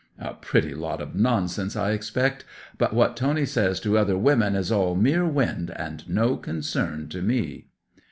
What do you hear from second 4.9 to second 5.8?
mere wind,